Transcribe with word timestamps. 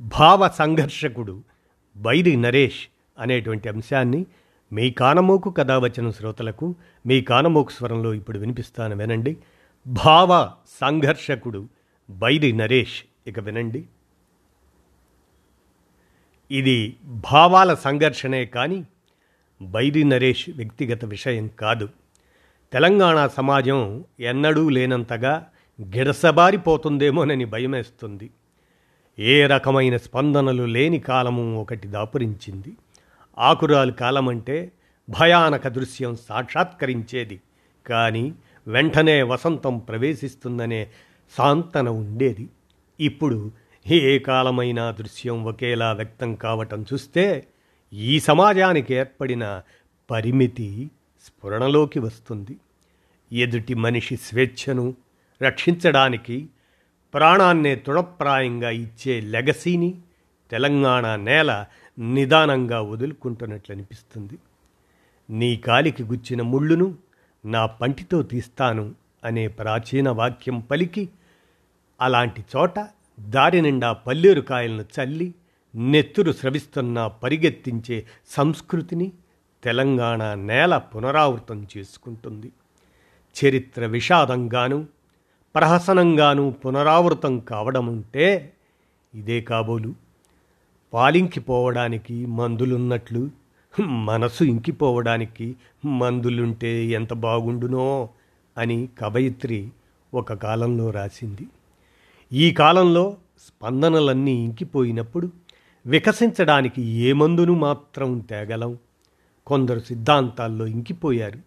భావ 0.00 0.48
సంఘర్షకుడు 0.48 1.42
బైరి 1.96 2.36
నరేష్ 2.36 2.88
అనేటువంటి 3.18 3.68
అంశాన్ని 3.68 4.26
మీ 4.72 4.90
కానమోకు 4.90 5.50
కథావచన 5.50 6.10
శ్రోతలకు 6.10 6.74
మీ 7.06 7.20
కానమోకు 7.20 7.70
స్వరంలో 7.70 8.14
ఇప్పుడు 8.14 8.38
వినిపిస్తాను 8.38 8.96
వినండి. 8.96 9.36
భావ 9.86 10.50
సంఘర్షకుడు 10.80 11.68
బైరి 12.10 12.52
నరేష్ 12.52 13.02
ఇక 13.26 13.40
వినండి. 13.40 13.84
ఇది 16.50 16.96
భావాల 17.04 17.74
సంఘర్షణే 17.74 18.46
కానీ 18.46 18.84
బైరి 19.62 20.04
నరేష్ 20.04 20.50
వ్యక్తిగత 20.56 21.04
విషయం 21.04 21.48
కాదు. 21.48 21.88
తెలంగాణ 22.72 23.26
సమాజం 23.26 24.04
ఎన్నడూ 24.20 24.68
లేనంతగా 24.68 25.46
గిడసబారిపోతుందేమోనని 25.82 27.44
భయమేస్తుంది. 27.44 28.30
ఏ 29.18 29.46
రకమైన 29.46 29.96
స్పందనలు 29.96 30.62
లేని 30.62 30.98
కాలము 30.98 31.60
ఒకటి 31.60 31.88
దాపురించింది. 31.88 32.72
ఆకురాలు 33.38 33.92
కాలం 33.92 34.28
అంటే 34.28 34.72
భయానక 35.08 35.68
దృశ్యం 35.68 36.16
సాక్షాత్కరించేది. 36.28 37.40
కానీ 37.86 38.34
వెంటనే 38.66 39.22
వసంతం 39.22 39.78
ప్రవేశిస్తుందనే 39.78 40.90
సాంతన 41.30 41.88
ఉండేది. 41.88 42.48
ఇప్పుడు 43.00 43.52
ఏ 43.90 44.18
కాలమైనా 44.18 44.90
దృశ్యం 44.90 45.44
ఒకేలా 45.44 45.92
వ్యక్తం 45.92 46.34
కావటం 46.34 46.86
చూస్తే 46.92 47.46
ఈ 47.92 48.20
సమాజానికి 48.20 48.94
ఏర్పడిన 48.94 49.62
పరిమితి 50.10 50.90
స్ఫురణలోకి 51.26 51.98
వస్తుంది. 51.98 52.56
ఎదుటి 53.32 53.74
మనిషి 53.74 54.16
స్వేచ్ఛను 54.16 54.94
రక్షించడానికి 55.42 56.48
ప్రాణాన్నే 57.14 57.76
తృణప్రాయంగా 57.76 58.70
ఇచ్చే 58.70 59.20
లెగసీని 59.20 60.00
తెలంగాణ 60.50 61.16
నేల 61.16 61.64
నిదానంగా 61.98 62.80
వదులుకుంటున్నట్లు 62.80 63.74
అనిపిస్తుంది 63.74 64.38
నీ 65.30 65.56
కాలికి 65.56 66.02
గుచ్చిన 66.02 66.42
ముళ్ళును 66.42 66.94
నా 67.44 67.66
పంటితో 67.66 68.22
తీస్తాను 68.22 68.94
అనే 69.24 69.48
ప్రాచీన 69.48 70.10
వాక్యం 70.10 70.60
పలికి 70.60 71.08
అలాంటి 72.00 72.44
చోట 72.56 72.86
దారి 73.20 73.62
నిండా 73.62 73.92
పల్లేరు 73.92 74.40
కాయలను 74.40 74.82
చల్లి 74.82 75.34
నెత్తురు 75.74 76.32
స్రవిస్తున్న 76.32 77.06
పరిగెత్తించే 77.06 78.06
సంస్కృతిని 78.28 79.12
తెలంగాణ 79.64 80.34
నేల 80.34 80.76
పునరావృతం 80.76 81.66
చేసుకుంటుంది. 81.76 82.52
చరిత్ర 83.36 83.86
విషాదంగాను 83.86 84.86
ప్రహసనంగాను 85.54 86.50
పునరావృతం 86.50 87.38
కావడముంటే 87.38 88.52
ఇదే 89.14 89.40
కాబోలు. 89.40 89.94
పాలింకిపోవడానికి 90.92 92.26
మందులున్నట్లు 92.26 93.30
మనసు 93.80 94.44
ఇంకిపోవడానికి 94.44 95.56
మందులుంటే 95.84 96.84
ఎంత 96.86 97.12
బాగుండునో 97.12 98.08
అని 98.58 98.88
కవయిత్రి 98.98 99.68
ఒక 100.14 100.32
కాలంలో 100.32 100.90
రాసింది. 100.90 101.46
ఈ 102.32 102.50
కాలంలో 102.50 103.16
స్పందనలన్నీ 103.38 104.32
ఇంకిపోయినప్పుడు 104.32 105.28
వికసించడానికి 105.86 106.82
ఏ 106.82 107.12
మందును 107.12 107.54
మాత్రం 107.54 108.18
తేగలం. 108.18 108.78
కొందరు 109.46 109.80
సిద్ధాంతాల్లో 109.80 110.66
ఇంకిపోయారు 110.66 111.38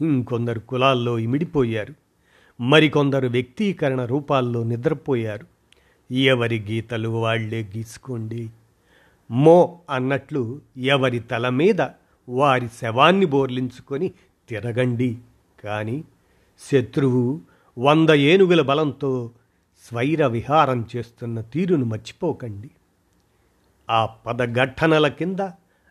ఇంకొందరు 0.00 0.60
కులాల్లో 0.60 1.18
ఇమిడిపోయారు. 1.18 2.07
మరికొందరు 2.60 3.28
వ్యక్తీకరణ 3.28 4.04
రూపాల్లో 4.04 4.62
నిద్రపోయారు. 4.62 5.46
ఎవరి 6.12 6.60
గీతలు 6.60 7.08
వాళ్ళే 7.08 7.62
గీసుకోండి. 7.76 8.50
మో 9.30 9.80
అన్నట్లు 9.90 10.60
ఎవరి 10.76 11.18
తల 11.18 11.48
మీద 11.48 11.80
వారి 12.28 12.68
శవాన్ని 12.68 13.26
బోర్లించుకొని 13.26 14.12
తిరగండి. 14.48 15.18
కానీ 15.64 16.04
శత్రువు 16.72 17.40
వంద 17.78 18.10
ఏనుగుల 18.10 18.62
బలంతో 18.62 19.30
స్వైర 19.88 20.26
విహారం 20.26 20.86
చేస్తున్న 20.96 21.40
తీరును 21.40 21.84
మర్చిపోకండి. 21.84 22.70
ఆ 23.90 24.06
పదఘట్టనల 24.06 25.08
కింద 25.08 25.50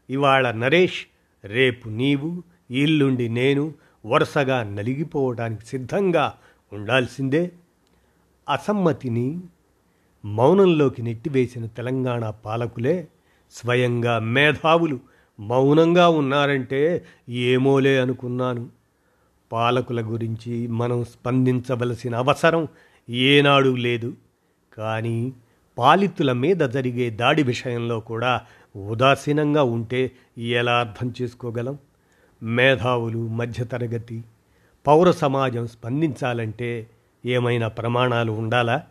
ఇవాళ 0.09 0.51
నరేష్ 0.51 1.05
రేపు 1.45 1.89
నీవు 1.89 2.43
ఇల్లుండి 2.71 3.29
నేను 3.29 3.73
వరుసగా 4.05 4.63
నలిగిపోవడానికి 4.63 5.65
సిద్ధంగా 5.65 6.33
ఉండాల్సిందే. 6.73 7.51
అసమ్మతిని 8.49 9.41
మౌనంలోకి 10.25 11.01
నెట్టివేసిన 11.01 11.65
తెలంగాణ 11.65 12.29
పాలకులే 12.29 13.07
స్వయంగా 13.51 14.19
మేధావులు. 14.19 14.99
మౌనంగా 15.39 16.09
ఉన్నారంటే 16.09 17.05
ఏమోలే 17.29 17.99
అనుకున్నాను. 17.99 18.69
పాలకుల 19.51 20.01
గురించి 20.01 20.67
మనం 20.67 21.03
స్పందించవలసిన 21.03 22.15
అవసరం 22.15 22.67
ఏనాడు 23.09 23.69
లేదు. 23.69 24.13
కానీ 24.77 25.33
పాలితుల 25.77 26.31
మీద 26.31 26.57
జరిగే 26.57 27.09
దాడి 27.09 27.43
విషయంలో 27.43 27.99
కూడా 27.99 28.41
ఉదాసీనంగా 28.89 29.63
ఉంటే 29.63 30.11
ఎలా 30.37 30.79
అర్థం 30.79 31.13
చేసుకోగలం? 31.21 31.77
మేధావులు 32.43 33.27
మధ్యతరగతి 33.27 34.23
పౌర 34.87 35.11
సమాజం 35.11 35.67
స్పందించాలంటే 35.67 36.89
ఏమైనా 37.25 37.67
ప్రమాణాలు 37.67 38.31
ఉండాలా? 38.31 38.83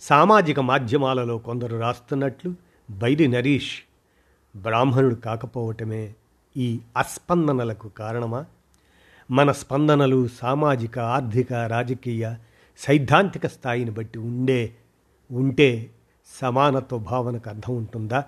సామాజిక 0.00 0.60
మాధ్యమాలలో 0.60 1.38
కొందరు 1.38 1.76
రాస్తున్నట్లు 1.76 2.54
బైరి 2.90 3.28
నరీష్ 3.28 3.80
బ్రాహ్మణుడు 4.56 5.14
కాకపోవటమే 5.14 6.14
ఈ 6.56 6.78
అస్పందనలకు 6.96 7.88
కారణమా? 7.88 8.44
మన 9.30 9.52
స్పందనలు 9.52 10.28
సామాజిక 10.28 10.98
ఆర్థిక 10.98 11.52
రాజకీయ 11.52 12.34
సైద్ధాంతిక 12.78 13.46
స్థాయిని 13.46 13.90
బట్టి 13.90 14.18
ఉండే 14.18 14.74
ఉంటే 15.30 15.90
సమానత్వ 16.42 16.98
భావనకు 16.98 17.48
అర్థం 17.48 17.76
ఉంటుందా? 17.76 18.24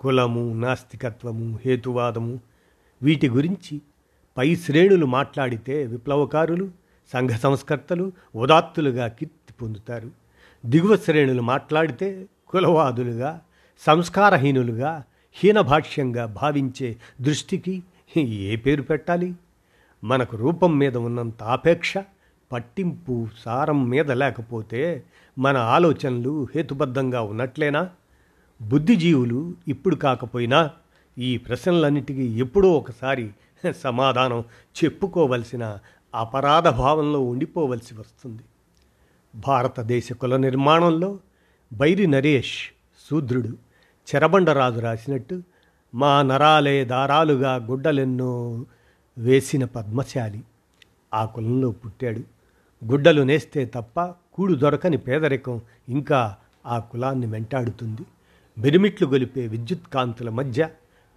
కులము 0.00 0.54
నాస్తికత్వము 0.54 1.58
హేతువాదము 1.66 2.40
వీటి 3.02 3.28
గురించి 3.28 3.80
పై 4.36 4.54
శ్రేణులు 4.54 5.06
మాట్లాడితే 5.06 5.86
విప్లవకారులు 5.86 6.70
సంఘ 7.12 7.30
సంస్కర్తలు 7.30 8.12
ఉదాత్తులుగా 8.36 9.06
కీర్తి 9.08 9.54
పొందుతారు. 9.62 10.10
దిగువ 10.66 10.96
శ్రేణులు 10.96 11.42
మాట్లాడితే 11.42 12.26
కులవాదులుగా 12.48 13.40
సంస్కారహీనులుగా 13.80 15.02
హీనభాష్యంగా 15.32 16.26
భావించే 16.26 16.96
దృష్టికి 17.20 17.82
ఏ 18.16 18.56
పేరు 18.56 18.82
పెట్టాలి? 18.82 19.34
మనకు 20.04 20.36
రూపం 20.36 20.78
మీద 20.78 20.96
ఉన్నంత 20.96 21.42
ఆపేక్ష 21.42 21.94
పట్టింపు 22.52 23.26
సారం 23.38 23.88
మీద 23.88 24.10
లేకపోతే 24.10 25.02
మన 25.38 25.56
ఆలోచనలు 25.56 26.48
హేతుబద్ధంగా 26.54 27.20
ఉన్నట్లేనా? 27.22 27.90
బుద్ధిజీవులు 28.62 29.54
ఇప్పుడు 29.68 29.96
కాకపోయినా 29.96 30.70
ఈ 31.18 31.36
ప్రశ్నలన్నిటికీ 31.36 32.24
ఎప్పుడో 32.38 32.72
ఒకసారి 32.72 33.30
సమాధానం 33.82 34.44
చెప్పుకోవలసిన 34.84 35.78
అపరాధ 36.14 36.68
భావంలో 36.68 37.20
ఉండిపోవలసి 37.20 37.94
వస్తుంది. 37.94 38.42
భారతదేశ 39.34 40.12
కుల 40.12 40.36
నిర్మాణంలో 40.36 41.18
బైరి 41.72 42.06
నరేష్ 42.06 42.68
శూద్రుడు 43.10 43.48
చెరబండరాజు 44.14 44.80
రాసినట్టు 44.80 45.42
మా 45.94 46.22
నరాలే 46.22 46.84
దారాలుగా 46.84 47.54
గుడ్డలెన్నో 47.54 48.64
వేసిన 49.18 49.64
పద్మశాలి. 49.64 50.42
ఆ 51.14 51.24
కులంలో 51.24 51.70
పుట్టాడు. 51.70 52.20
గుడ్డలు 52.84 53.22
నేస్తే 53.22 53.64
తప్ప 53.64 54.14
కూడు 54.34 54.54
దొరకని 54.54 54.96
పేదరికం 54.96 55.60
ఇంకా 55.88 56.36
ఆ 56.66 56.78
కులాన్ని 56.78 57.26
వెంటాడుతుంది. 57.26 58.02
మిరిమిట్లు 58.58 59.06
గొలిపే 59.06 59.46
విద్యుత్ 59.46 59.86
కాంతుల 59.94 60.30
మధ్య 60.30 60.68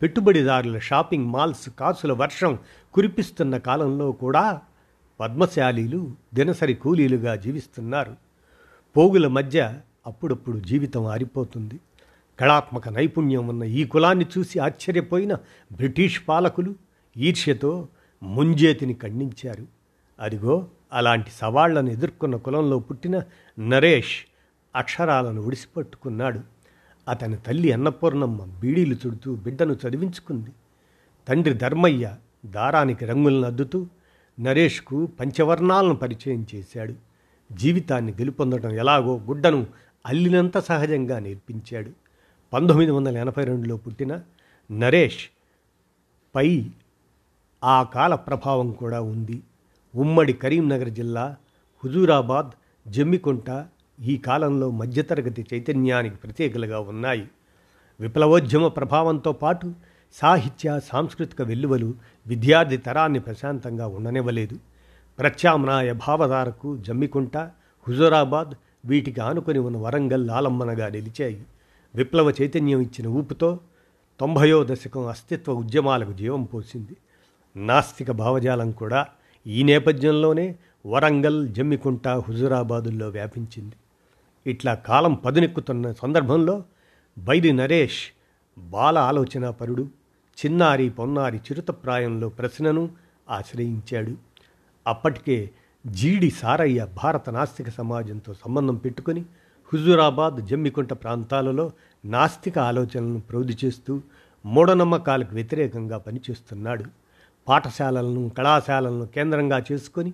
పెట్టుబడిదారుల 0.02 0.80
షాపింగ్ 0.80 1.26
మాల్స్ 1.26 1.70
కాసుల 1.70 2.14
వర్షం 2.14 2.60
కురిపిస్తున్న 2.94 3.58
కాలంలో 3.58 4.12
కూడా 4.12 4.62
పద్మశాలీలు 5.20 6.12
దినసరి 6.34 6.74
కూలీలుగా 6.74 7.36
జీవిస్తున్నారు. 7.36 8.16
పోగుల 8.98 9.28
మధ్య 9.28 9.80
అప్పుడప్పుడు 10.08 10.60
జీవితం 10.60 11.06
ఆరిపోతుంది. 11.06 11.80
కళాత్మక 12.40 12.90
నైపుణ్యం 12.90 13.48
ఉన్న 13.48 13.64
ఈ 13.64 13.84
కులాన్ని 13.84 14.26
చూసి 14.38 14.60
ఆశ్చర్యపోయిన 14.60 15.34
బ్రిటిష్ 15.72 16.22
పాలకులు 16.28 16.76
ఈర్ష్యతో 17.18 17.88
ముంజేతిని 18.24 18.94
ఖండించారు. 18.94 19.66
అదిగో 20.20 20.68
అలాంటి 20.94 21.32
సవాళ్ళను 21.32 21.90
ఎదుర్కొన్న 21.90 22.36
కులంలో 22.36 22.80
పుట్టిన 22.80 23.22
నరేష్ 23.60 24.18
అక్షరాలను 24.76 25.42
ఒడిసిపట్టుకున్నాడు 25.42 26.55
అతని 27.08 27.38
తల్లి 27.38 27.72
అన్నపూర్ణమ్మ 27.72 28.46
బీడీలు 28.60 28.96
చుడుతూ 28.96 29.36
బిడ్డను 29.36 29.74
చదివించుకుంది. 29.74 30.50
తండ్రి 31.28 31.54
ధర్మయ్య 31.54 32.16
దారానికి 32.46 33.06
రంగులను 33.06 33.48
అద్దుతూ 33.48 33.88
నరేష్కు 34.40 35.06
పంచవర్ణాలను 35.06 35.96
పరిచయం 35.96 36.48
చేశాడు. 36.56 36.94
జీవితాన్ని 37.52 38.12
గెలుపొందడం 38.12 38.72
ఎలాగో 38.72 39.18
గుడ్డను 39.18 39.68
అల్లినంత 40.06 40.58
సహజంగా 40.58 41.20
నేర్పించాడు. 41.20 41.92
పంతొమ్మిది 42.54 42.92
వందల 42.92 43.18
ఎనభై 43.18 43.44
రెండులో 43.44 43.78
పుట్టిన 43.78 44.22
నరేష్ 44.72 45.26
పై 46.36 46.70
ఆ 47.64 47.84
కాల 47.84 48.16
ప్రభావం 48.16 48.72
కూడా 48.72 49.02
ఉంది. 49.02 49.42
ఉమ్మడి 49.96 50.34
కరీంనగర్ 50.34 50.90
జిల్లా 50.90 51.36
హుజూరాబాద్ 51.84 52.52
జమ్మికుంట 52.90 53.50
ఈ 54.00 54.18
కాలంలో 54.18 54.72
మధ్యతరగతి 54.72 55.46
చైతన్యానికి 55.54 56.16
ప్రత్యేకలుగా 56.16 56.80
ఉన్నాయి. 56.80 57.28
విప్లవోద్యమ 58.00 58.68
ప్రభావంతో 58.68 59.32
పాటు 59.32 59.74
సాహిత్య 60.14 60.80
సాంస్కృతిక 60.84 61.42
వెల్లువలు 61.42 61.94
విద్యార్థి 62.28 62.78
తరాన్ని 62.78 63.20
ప్రశాంతంగా 63.20 63.88
ఉండనివ్వలేదు. 63.88 64.58
ప్రత్యామ్నాయ 65.20 65.94
భావధారకు 65.94 66.78
జమ్మికుంట 66.78 67.38
హుజూరాబాద్ 67.88 68.52
వీటికి 68.86 69.22
ఆనుకొని 69.22 69.60
ఉన్న 69.60 69.78
వరంగల్ 69.78 70.30
ఆలంబనగా 70.30 70.90
నిలిచాయి. 70.90 71.44
విప్లవ 71.96 72.32
చైతన్యం 72.42 72.82
ఇచ్చిన 72.82 73.08
ఊపుతో 73.08 73.60
తొంభయో 74.20 74.64
దశకం 74.64 75.08
అస్తిత్వ 75.08 75.54
ఉద్యమాలకు 75.54 76.14
జీవం 76.14 76.44
పోసింది. 76.44 76.98
నాస్తిక 77.56 78.12
భావజాలం 78.12 78.72
కూడా 78.72 79.08
ఈ 79.48 79.64
నేపథ్యంలోనే 79.64 80.56
వరంగల్ 80.86 81.50
జమ్మికుంట 81.50 82.08
హుజురాబాదుల్లో 82.08 83.10
వ్యాపించింది. 83.10 83.76
ఇట్లా 84.46 84.74
కాలం 84.74 85.14
పదునెక్కుతున్న 85.14 85.92
సందర్భంలో 85.92 86.64
బైరి 87.18 87.54
నరేష్ 87.54 88.02
బాల 88.58 88.98
ఆలోచన 88.98 89.50
పరుడు 89.50 89.88
చిన్నారి 90.38 90.90
పొన్నారి 90.90 91.38
చిరుతప్రాయంలో 91.38 92.30
ప్రశ్నను 92.30 92.90
ఆశ్రయించాడు. 93.30 94.18
అప్పటికే 94.88 95.52
జీడి 95.86 96.30
సారయ్య 96.30 96.88
భారత 97.04 97.30
నాస్తిక 97.30 97.70
సమాజంతో 97.70 98.34
సంబంధం 98.34 98.76
పెట్టుకొని 98.76 99.26
హుజూరాబాద్ 99.74 100.46
జమ్మికుంట 100.46 100.94
ప్రాంతాలలో 100.94 101.72
నాస్తిక 102.06 102.60
ఆలోచనలను 102.60 103.20
ప్రౌధి 103.20 103.58
చేస్తూ 103.66 104.02
మూఢనమ్మకాలకు 104.46 105.36
వ్యతిరేకంగా 105.36 105.98
పనిచేస్తున్నాడు. 105.98 106.86
పాఠశాలలను 107.48 108.30
కళాశాలలను 108.30 109.06
కేంద్రంగా 109.06 109.64
చేసుకొని 109.72 110.14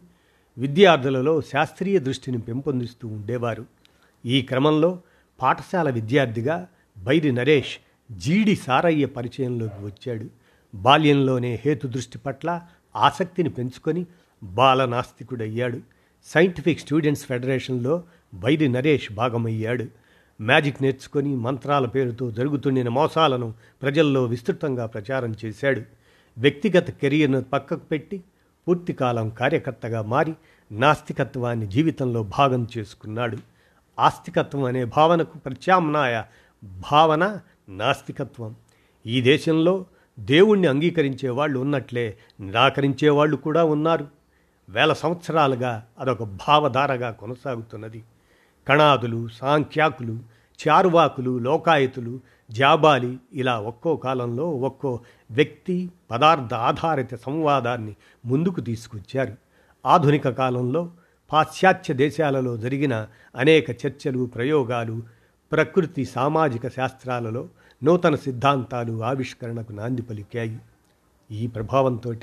విద్యార్థులలో 0.57 1.41
శాస్త్రీయ 1.41 1.99
దృష్టిని 1.99 2.37
పెంపొందిస్తూ 2.37 3.07
ఉండేవారు. 3.07 3.65
ఈ 4.25 4.41
క్రమంలో 4.41 4.99
పాఠశాల 5.41 5.89
విద్యార్థిగా 5.89 6.67
బైరి 6.97 7.31
నరేష్ 7.31 7.77
జీడి 8.11 8.55
సారయ్య 8.55 9.05
పరిచయంలోకి 9.05 9.85
వచ్చాడు. 9.85 10.25
బాల్యంలోనే 10.75 11.59
హేతు 11.65 11.87
దృష్టి 11.87 12.17
పట్ల 12.17 12.61
ఆసక్తిని 12.95 13.49
పెంచుకొని 13.49 14.05
బాలనాస్తికుడయ్యాడు. 14.43 15.79
సైంటిఫిక్ 16.25 16.79
స్టూడెంట్స్ 16.79 17.25
ఫెడరేషన్లో 17.25 18.03
బైరి 18.33 18.67
నరేష్ 18.67 19.11
భాగమయ్యాడు. 19.11 19.85
మ్యాజిక్ 20.41 20.81
నేర్చుకొని 20.81 21.35
మంత్రాల 21.35 21.85
పేరుతో 21.85 22.31
జరుగుతుండిన 22.31 22.89
మోసాలను 22.89 23.53
ప్రజల్లో 23.81 24.23
విస్తృతంగా 24.23 24.85
ప్రచారం 24.85 25.35
చేశాడు. 25.45 25.81
వ్యక్తిగత 26.37 26.91
కెరీర్ను 26.91 27.41
పక్కకు 27.41 27.85
పెట్టి 27.85 28.21
పూర్తికాలం 28.67 29.29
కార్యకర్తగా 29.29 30.01
మారి 30.01 30.33
నాస్తికత్వాన్ని 30.71 31.67
జీవితంలో 31.67 32.23
భాగం 32.23 32.67
చేసుకున్నాడు. 32.77 33.37
ఆస్తికత్వం 34.01 34.63
అనే 34.63 34.85
భావనకు 34.85 35.37
ప్రత్యామ్నాయ 35.37 36.23
భావన 36.63 37.39
నాస్తికత్వం. 37.69 38.55
ఈ 39.05 39.21
దేశంలో 39.21 39.85
దేవుణ్ణి 40.19 40.67
అంగీకరించే 40.67 41.29
వాళ్ళు 41.29 41.59
ఉన్నట్లే 41.59 42.17
నిరాకరించే 42.39 43.09
వాళ్ళు 43.09 43.37
కూడా 43.37 43.63
ఉన్నారు. 43.63 44.07
వేల 44.69 44.93
సంవత్సరాలుగా 44.93 45.85
అదొక 45.99 46.23
భావధారగా 46.23 47.11
కొనసాగుతున్నది. 47.11 48.03
కణాదులు 48.67 49.27
సాంఖ్యాకులు 49.27 50.19
చారువాకులు 50.67 51.37
లోకాయతులు 51.37 52.19
జాబాలి 52.51 53.17
ఇలా 53.33 53.59
ఒక్కో 53.59 53.95
కాలంలో 53.95 54.49
ఒక్కో 54.49 54.99
వ్యక్తి 55.31 55.91
పదార్థ 56.11 56.53
ఆధారిత 56.53 57.15
సంవాదాన్ని 57.15 57.95
ముందుకు 58.25 58.61
తీసుకొచ్చారు. 58.61 59.35
ఆధునిక 59.85 60.29
కాలంలో 60.29 60.89
పాశ్చాత్య 61.31 61.93
దేశాలలో 61.93 62.57
జరిగిన 62.57 63.07
అనేక 63.35 63.85
చర్చలు 63.85 64.25
ప్రయోగాలు 64.25 65.03
ప్రకృతి 65.51 66.05
సామాజిక 66.05 66.67
శాస్త్రాలలో 66.67 67.49
నూతన 67.83 68.15
సిద్ధాంతాలు 68.15 69.03
ఆవిష్కరణకు 69.03 69.71
నాంది 69.71 70.01
పలికాయి. 70.01 70.59
ఈ 71.31 71.47
ప్రభావంతో 71.47 72.13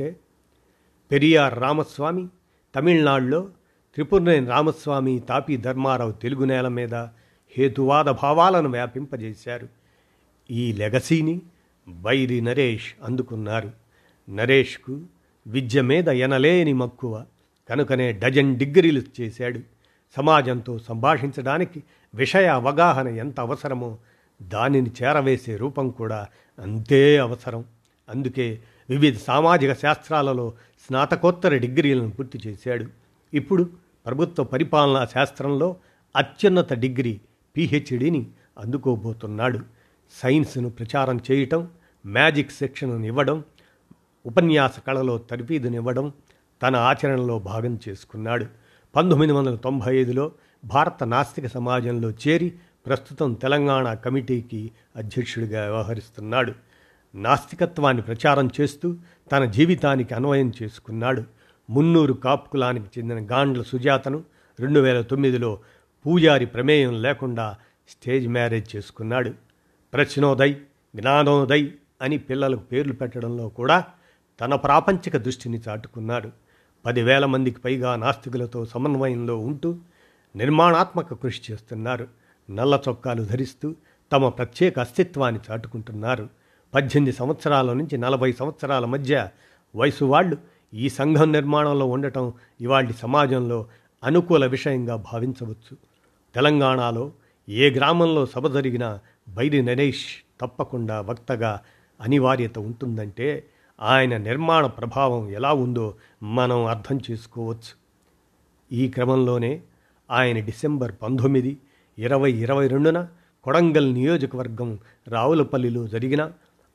పెరియార్ 1.12 1.58
రామస్వామి 1.58 2.28
తమిళనాడులో 2.74 3.48
త్రిపురనేని 3.94 4.46
రామస్వామి 4.46 5.18
తాపి 5.18 5.56
ధర్మారావు 5.56 6.12
తెలుగు 6.12 6.44
నేల 6.44 6.68
మీద 6.68 6.94
హేతువాద 7.56 8.04
భావాలను 8.04 8.68
వ్యాపింపజేశారు. 8.68 9.68
ఈ 10.50 10.72
లెగసీని 10.72 11.42
బైరి 11.88 12.40
నరేష్ 12.40 12.94
అందుకున్నారు. 13.02 13.70
నరేష్కు 14.30 15.00
విద్య 15.46 15.82
మీద 15.82 16.08
ఎనలేని 16.08 16.72
మక్కువ. 16.72 17.24
కనుకనే 17.68 18.12
డజన్ 18.12 18.58
డిగ్రీలు 18.58 19.02
చేశాడు. 19.20 19.60
సమాజంతో 20.16 20.78
సంభాషించడానికి 20.78 21.82
విషయ 22.14 22.46
అవగాహన 22.46 23.08
ఎంత 23.08 23.40
అవసరమో 23.40 23.98
దానిని 24.42 24.90
చేరవేసే 25.02 25.56
రూపం 25.56 25.90
కూడా 25.90 26.26
అంతే 26.58 27.16
అవసరం. 27.16 27.64
అందుకే 28.08 28.58
వివిధ 28.90 29.16
సామాజిక 29.16 29.72
శాస్త్రాలలో 29.72 30.52
స్నాతకోత్తర 30.86 31.56
డిగ్రీలను 31.56 32.10
పూర్తి 32.10 32.40
చేశాడు. 32.46 32.86
ఇప్పుడు 33.34 33.70
ప్రభుత్వ 34.06 34.44
పరిపాలనా 34.44 35.06
శాస్త్రంలో 35.06 35.76
అత్యున్నత 36.16 36.72
డిగ్రీ 36.72 37.20
పిహెచ్డిని 37.56 38.26
అందుకోబోతున్నాడు. 38.58 39.60
సైన్స్ను 40.22 40.70
ప్రచారం 40.70 41.20
చేయటం 41.30 41.68
మ్యాజిక్ 42.06 42.50
శిక్షణను 42.50 43.04
ఇవ్వడం 43.04 43.44
ఉపన్యాస 44.26 44.78
కళలో 44.78 45.18
తరఫీదునివ్వడం 45.18 46.12
తన 46.62 46.76
ఆచరణలో 46.76 47.38
భాగం 47.38 47.80
చేసుకున్నాడు. 47.88 48.46
పంతొమ్మిది 48.96 49.32
వందల 49.32 49.54
తొంభై 49.54 49.96
ఐదులో 49.96 50.32
భారత 50.64 51.04
నాస్తిక 51.04 51.46
సమాజంలో 51.46 52.10
చేరి 52.10 52.54
ప్రస్తుతం 52.86 53.34
తెలంగాణ 53.34 53.94
కమిటీకి 53.94 54.70
అధ్యక్షుడిగా 54.96 55.62
వ్యవహరిస్తున్నాడు. 55.62 56.52
నాస్తికత్వాన్ని 57.14 58.02
ప్రచారం 58.02 58.50
చేస్తూ 58.60 58.96
తన 59.32 59.44
జీవితానికి 59.44 60.14
అన్వయం 60.14 60.52
చేసుకున్నాడు. 60.62 61.24
మున్నూరు 61.70 62.12
కాపుకులానికి 62.12 63.00
చెందిన 63.00 63.32
గాండ్ల 63.32 63.62
సుజాతను 63.62 64.24
రెండు 64.60 64.80
వేల 64.80 65.00
తొమ్మిదిలో 65.00 65.58
పూజారి 66.06 66.46
ప్రమేయం 66.46 67.02
లేకుండా 67.02 67.56
స్టేజ్ 67.88 68.28
మ్యారేజ్ 68.28 68.76
చేసుకున్నాడు. 68.76 69.32
ప్రశ్నోదయ్ 69.92 70.54
జ్ఞానోదయ్ 70.96 71.68
అని 72.02 72.18
పిల్లలకు 72.18 72.60
పేర్లు 72.60 72.92
పెట్టడంలో 72.92 73.48
కూడా 73.48 73.84
తన 74.40 74.54
ప్రాపంచిక 74.54 75.16
దృష్టిని 75.16 75.60
చాటుకున్నాడు. 75.68 76.47
పదివేల 76.86 77.26
మందికి 77.26 77.60
పైగా 77.60 77.96
నాస్తికులతో 77.96 78.66
సమన్వయంలో 78.66 79.38
ఉంటూ 79.38 79.76
నిర్మాణాత్మక 80.36 81.14
కృషి 81.14 81.52
చేస్తున్నారు. 81.52 82.08
నల్ల 82.50 82.80
చొక్కాలు 82.88 83.22
ధరిస్తూ 83.22 83.74
తమ 84.12 84.28
ప్రత్యేక 84.28 84.78
అస్తిత్వాన్ని 84.78 85.40
చాటుకుంటున్నారు. 85.50 86.28
పద్దెనిమిది 86.74 87.16
సంవత్సరాల 87.16 87.72
నుంచి 87.72 87.98
నలభై 87.98 88.32
సంవత్సరాల 88.32 88.84
మధ్య 88.84 89.28
వయసు 89.76 90.04
వాళ్ళు 90.04 90.36
ఈ 90.74 90.88
సంఘం 90.88 91.32
నిర్మాణంలో 91.32 91.86
ఉండటం 91.86 92.32
ఇవాళ 92.60 92.90
సమాజంలో 92.90 93.66
అనుకూల 94.04 94.46
విషయంగా 94.46 94.96
భావించవచ్చు. 94.96 95.76
తెలంగాణలో 96.34 97.12
ఏ 97.48 97.70
గ్రామంలో 97.70 98.26
సభ 98.26 98.54
జరిగినా 98.54 99.00
బైరి 99.28 99.62
నరేష్ 99.62 100.06
తప్పకుండా 100.40 101.00
వక్తగా 101.00 101.60
అనివార్యత 102.00 102.58
ఉంటుందంటే 102.58 103.44
ఆయన 103.80 104.16
నిర్మాణ 104.16 104.66
ప్రభావం 104.66 105.30
ఎలా 105.30 105.52
ఉందో 105.52 105.94
మనం 106.22 106.66
అర్థం 106.66 107.00
చేసుకోవచ్చు. 107.10 107.72
ఈ 108.72 108.88
క్రమంలోనే 108.88 109.62
ఆయన 110.10 110.40
డిసెంబర్ 110.40 110.92
పంతొమ్మిది 111.02 111.56
ఇరవై 111.98 112.32
ఇరవై 112.32 112.66
రెండున 112.66 113.08
కొడంగల్ 113.44 113.94
నియోజకవర్గం 113.94 114.78
రావులపల్లిలో 115.08 115.88
జరిగిన 115.88 116.30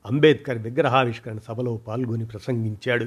అంబేద్కర్ 0.05 0.57
విగ్రహావిష్కరణ 0.57 1.37
సభలో 1.37 1.77
పాల్గొని 1.77 2.25
ప్రసంగించాడు. 2.25 3.05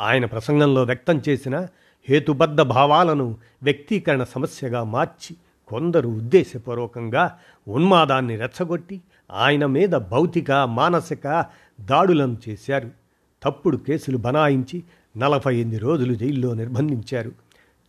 ఆయన 0.00 0.24
ప్రసంగంలో 0.24 0.82
వ్యక్తం 0.82 1.22
చేసిన 1.28 1.66
హేతుబద్ధ 2.08 2.60
భావాలను 2.60 3.36
వ్యక్తీకరణ 3.62 4.22
సమస్యగా 4.22 4.84
మార్చి 4.84 5.36
కొందరు 5.68 6.08
ఉద్దేశపూర్వకంగా 6.08 7.38
ఉన్మాదాన్ని 7.68 8.36
రెచ్చగొట్టి 8.36 9.00
ఆయన 9.30 9.66
మీద 9.66 9.90
భౌతిక 9.90 10.52
మానసిక 10.52 11.46
దాడులను 11.80 12.36
చేశారు. 12.48 13.01
తప్పుడు 13.42 13.76
కేసులు 13.76 14.16
బనాయించి 14.16 14.84
నలభై 15.16 15.56
ఎనిమిది 15.56 15.78
రోజులు 15.78 16.14
జైల్లో 16.14 16.54
నిర్బంధించారు. 16.54 17.32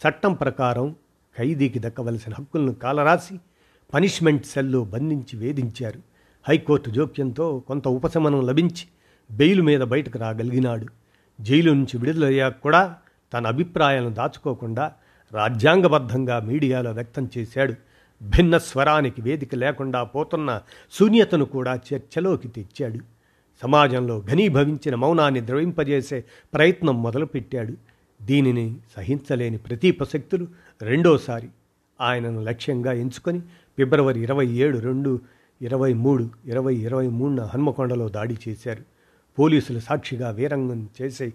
చట్టం 0.07 0.33
ప్రకారం 0.33 0.95
ఖైదీకి 1.38 1.79
దక్కవలసిన 1.79 2.33
హక్కులను 2.39 2.74
కాలరాసి 2.74 3.39
పనిష్మెంట్ 3.93 4.45
సెల్లో 4.45 4.83
బంధించి 4.83 5.39
వేధించారు. 5.39 6.00
హైకోర్టు 6.48 6.89
జోక్యంతో 6.89 7.60
కొంత 7.60 7.88
ఉపశమనం 7.88 8.45
లభించి 8.45 8.86
బెయిల్ 9.31 9.62
మీద 9.62 9.79
బయటకు 9.79 10.19
రాగలిగినాడు. 10.19 10.88
జైలు 11.41 11.72
నుంచి 11.72 11.98
విడుదలయ్యాక 11.98 12.62
కూడా 12.62 12.95
తన 13.33 13.48
అభిప్రాయాలను 13.48 14.13
దాచుకోకుండా 14.13 14.91
రాజ్యాంగబద్ధంగా 15.33 16.39
మీడియాలో 16.39 16.91
వ్యక్తం 16.91 17.29
చేశాడు. 17.38 17.74
భిన్న 18.24 18.57
స్వరానికి 18.57 19.22
వేదిక 19.22 19.55
లేకుండా 19.55 20.03
పోతున్న 20.03 20.62
శూన్యతను 21.00 21.45
కూడా 21.45 21.79
చర్చలోకి 21.93 22.48
తెచ్చాడు. 22.48 23.00
సమాజంలో 23.62 24.24
ఘనీభవించిన 24.31 24.95
మౌనాన్ని 24.95 25.41
ద్రవింపజేసే 25.41 26.24
ప్రయత్నం 26.53 27.03
మొదలుపెట్టాడు. 27.03 27.74
దీనిని 28.22 28.75
సహించలేని 28.95 29.57
ప్రతీపశక్తులు 29.57 30.48
రెండోసారి 30.81 31.50
ఆయనను 32.01 32.43
లక్ష్యంగా 32.43 32.93
ఎంచుకొని 32.93 33.39
ఫిబ్రవరి 33.77 34.19
ఇరవై 34.22 34.48
ఏడు 34.48 34.77
రెండు 34.77 35.22
ఇరవై 35.62 35.93
మూడు 35.93 36.29
ఇరవై 36.45 36.75
ఇరవై 36.75 37.07
మూడున 37.07 37.41
హన్మకొండలో 37.41 38.10
దాడి 38.10 38.38
చేశారు. 38.48 38.83
పోలీసులు 39.39 39.79
సాక్షిగా 39.79 40.29
వీరంగం 40.29 40.89
చేసి 41.01 41.33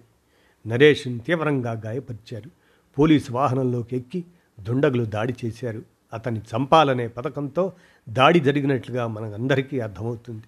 నరేష్ను 0.66 1.18
తీవ్రంగా 1.18 1.72
గాయపరిచారు. 1.72 2.50
పోలీసు 2.98 3.32
వాహనంలోకి 3.32 3.96
ఎక్కి 3.96 4.24
దుండగులు 4.60 5.04
దాడి 5.04 5.34
చేశారు. 5.44 5.82
అతన్ని 6.12 6.40
చంపాలనే 6.40 7.08
పథకంతో 7.08 7.72
దాడి 8.08 8.40
జరిగినట్లుగా 8.40 9.06
మనకందరికీ 9.06 9.80
అర్థమవుతుంది. 9.80 10.42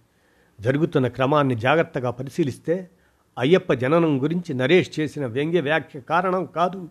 జరుగుతున్న 0.60 1.08
క్రమాన్ని 1.08 1.54
జాగ్రత్తగా 1.54 2.10
పరిశీలిస్తే 2.10 2.90
అయ్యప్ప 3.38 3.72
జననం 3.72 4.22
గురించి 4.22 4.54
నరేష్ 4.54 5.00
చేసిన 5.00 5.26
వ్యంగ్య 5.26 5.60
వ్యాఖ్య 5.60 6.00
కారణం 6.00 6.44
కాదు. 6.44 6.88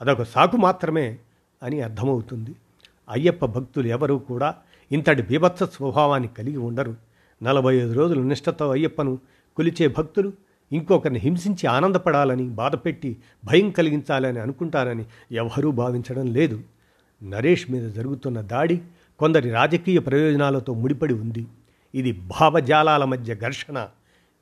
అదొక 0.00 0.22
సాకు 0.22 0.56
మాత్రమే 0.56 1.18
అని 1.62 1.80
అర్థమవుతుంది. 1.80 2.54
అయ్యప్ప 3.10 3.46
భక్తులు 3.46 3.86
ఎవరూ 3.86 4.18
కూడా 4.18 4.54
ఇంతటి 4.92 5.22
బీభత్స 5.22 5.62
స్వభావాన్ని 5.62 6.28
కలిగి 6.28 6.56
ఉండరు. 6.56 6.94
నలభై 7.42 7.76
ఐదు 7.76 7.92
రోజులు 7.92 8.22
నిష్ఠతో 8.22 8.70
అయ్యప్పను 8.70 9.18
కొలిచే 9.56 9.88
భక్తులు 9.88 10.32
ఇంకొకరిని 10.72 11.18
హింసించి 11.18 11.66
ఆనందపడాలని 11.66 12.48
బాధపెట్టి 12.48 13.16
భయం 13.44 13.70
కలిగించాలని 13.70 14.38
అనుకుంటారని 14.38 15.04
ఎవరూ 15.32 15.70
భావించడం 15.70 16.26
లేదు. 16.32 16.60
నరేష్ 17.22 17.70
మీద 17.70 17.90
జరుగుతున్న 17.90 18.40
దాడి 18.40 18.80
కొందరి 19.18 19.50
రాజకీయ 19.50 19.98
ప్రయోజనాలతో 19.98 20.74
ముడిపడి 20.74 21.14
ఉంది. 21.14 21.46
ఇది 21.96 22.12
భావజాలాల 22.12 23.04
మధ్య 23.04 23.34
ఘర్షణ. 23.34 23.88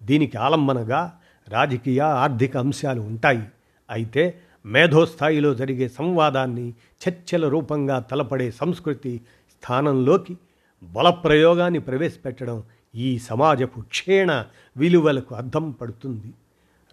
దీనికి 0.02 0.36
ఆలంబనగా 0.36 1.00
రాజకీయ 1.48 2.00
ఆర్థిక 2.00 2.56
అంశాలు 2.56 3.00
ఉంటాయి. 3.00 3.44
అయితే 3.90 4.22
మేధోస్థాయిలో 4.66 5.54
జరిగే 5.54 5.88
సంవాదాన్ని 5.88 6.66
చర్చల 7.02 7.48
రూపంగా 7.48 7.96
తలపడే 8.10 8.50
సంస్కృతి 8.50 9.20
స్థానంలోకి 9.50 10.36
బలప్రయోగాన్ని 10.82 11.78
ప్రవేశపెట్టడం 11.78 12.62
ఈ 12.94 13.18
సమాజపు 13.18 13.80
క్షీణ 13.80 14.44
విలువలకు 14.76 15.34
అర్థం 15.34 15.70
పడుతుంది. 15.70 16.30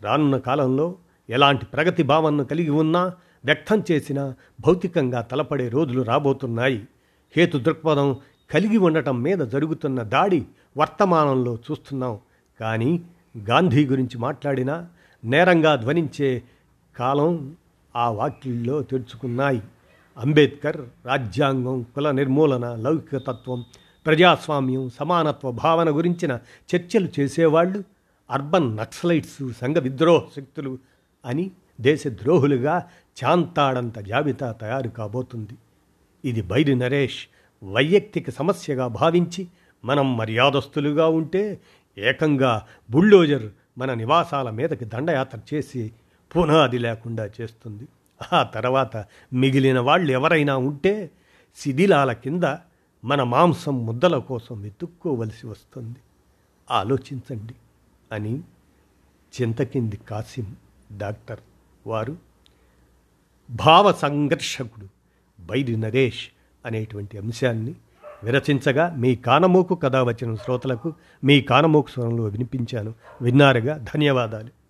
రానున్న 0.03 0.37
కాలంలో 0.37 0.95
ఎలాంటి 1.29 1.65
ప్రగతి 1.65 2.03
భావనను 2.03 2.43
కలిగి 2.43 2.69
ఉన్నా 2.69 3.13
వ్యక్తం 3.45 3.83
చేసిన 3.91 4.33
భౌతికంగా 4.65 5.21
తలపడే 5.21 5.69
రోజులు 5.69 6.01
రాబోతున్నాయి. 6.01 6.81
హేతు 7.35 7.57
దృక్పథం 7.57 8.09
కలిగి 8.53 8.77
ఉండటం 8.77 9.21
మీద 9.21 9.37
జరుగుతున్న 9.37 10.03
దాడి 10.03 10.45
వర్తమానంలో 10.77 11.55
చూస్తున్నాం. 11.55 12.19
కానీ 12.59 13.01
గాంధీ 13.49 13.85
గురించి 13.85 14.17
మాట్లాడినా 14.17 14.87
నేరంగా 15.23 15.75
ధ్వనించే 15.75 16.43
కాలం 16.95 17.55
ఆ 17.95 18.09
వాక్యుల్లో 18.09 18.81
తెరుచుకున్నాయి. 18.81 19.61
అంబేద్కర్ 20.17 20.81
రాజ్యాంగం 21.05 21.85
కుల 21.95 22.11
నిర్మూలన 22.11 22.75
లౌకికతత్వం 22.75 23.65
ప్రజాస్వామ్యం 24.05 24.89
సమానత్వ 24.89 25.51
భావన 25.51 25.97
గురించిన 25.97 26.39
చర్చలు 26.75 27.09
చేసేవాళ్ళు 27.19 27.83
అర్బన్ 28.31 28.77
నక్సలైట్స్ 28.77 29.53
సంఘ 29.61 29.77
విద్రోహ 29.77 30.21
శక్తులు 30.37 30.77
అని 31.25 31.51
దేశద్రోహులుగా 31.81 32.89
చాంతాడంత 33.23 33.99
జాబితా 33.99 34.51
తయారు 34.51 34.89
కాబోతుంది. 34.89 35.53
ఇది 36.25 36.41
బైరి 36.41 36.75
నరేష్ 36.75 37.27
వైయక్తిక 37.63 38.29
సమస్యగా 38.29 38.87
భావించి 38.87 39.47
మనం 39.85 40.17
మర్యాదస్తులుగా 40.17 41.07
ఉంటే 41.07 41.61
ఏకంగా 41.97 42.67
బుల్డోజర్ 42.89 43.49
మన 43.77 43.93
నివాసాల 43.93 44.49
మీదకి 44.49 44.85
దండయాత్ర 44.85 45.39
చేసి 45.53 45.91
పునాది 46.35 46.77
లేకుండా 46.77 47.29
చేస్తుంది. 47.41 47.87
ఆ 48.33 48.43
తర్వాత 48.43 49.05
మిగిలిన 49.33 49.79
వాళ్ళు 49.79 50.11
ఎవరైనా 50.11 50.57
ఉంటే 50.57 51.11
శిథిలాల 51.55 52.13
కింద 52.13 52.43
మన 53.03 53.23
మాంసం 53.23 53.85
ముద్దల 53.85 54.17
కోసం 54.17 54.61
వెతుక్కోవలసి 54.61 55.47
వస్తుంది. 55.47 55.99
ఆలోచించండి 56.71 57.53
అని 58.11 58.39
చింతకింది 59.41 59.97
కాసిం 59.97 60.55
డాక్టర్ 60.97 61.39
వారు 61.87 62.17
భావ 63.49 63.91
సంఘర్షకుడు 63.91 64.87
బైరి 65.41 65.75
నరేష్ 65.77 66.27
అనేటువంటి 66.65 67.17
అంశాన్ని 67.17 67.75
విరచించగా 68.23 68.95
మీ 68.97 69.15
కానమోకు 69.15 69.75
కథ 69.75 69.95
వచ్చిన 69.95 70.35
శ్రోతలకు 70.35 70.93
మీ 71.23 71.41
కానమోకు 71.41 71.89
స్వరంలో 71.89 72.23
వినిపించాను. 72.23 72.93
విన్నారుగా 73.21 73.77
ధన్యవాదాలు. 73.77 74.60